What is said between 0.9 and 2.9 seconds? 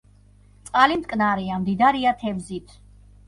მტკნარია, მდიდარია თევზით.